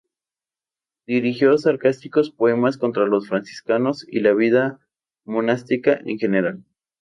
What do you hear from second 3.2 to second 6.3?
franciscanos y la vida monástica en